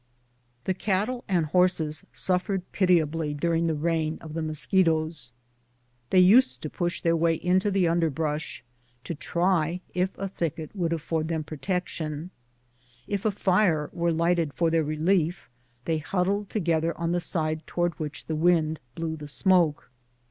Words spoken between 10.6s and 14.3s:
would afford them protection; if a fire were